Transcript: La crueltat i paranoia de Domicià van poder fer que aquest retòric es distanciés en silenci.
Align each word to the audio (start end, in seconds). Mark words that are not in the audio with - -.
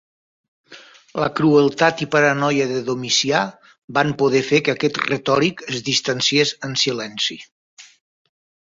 La 1.23 1.27
crueltat 1.39 2.01
i 2.05 2.07
paranoia 2.15 2.65
de 2.73 2.81
Domicià 2.89 3.43
van 3.99 4.17
poder 4.25 4.43
fer 4.51 4.65
que 4.65 4.77
aquest 4.77 5.01
retòric 5.13 5.65
es 5.71 5.87
distanciés 5.93 6.59
en 6.71 6.79
silenci. 6.87 7.43